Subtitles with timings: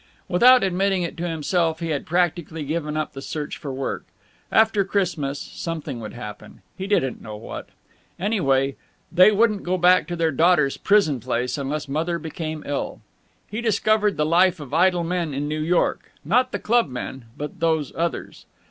[0.27, 4.03] Without admitting it to himself, he had practically given up the search for work.
[4.51, 7.69] After Christmas something would happen, he didn't know what.
[8.19, 8.77] Anyway,
[9.11, 13.01] they wouldn't go back to their daughter's prison place unless Mother became ill.
[13.47, 17.93] He discovered the life of idle men in New York not the clubmen, but those
[17.95, 18.47] others.